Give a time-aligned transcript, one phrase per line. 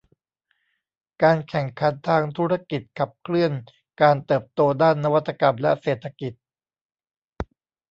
[1.23, 3.51] การแข่งขันทางธุรกิจขับเคลื่อน
[4.01, 6.33] การเติบโตด้านนวัตกรรมและเศรษฐกิจ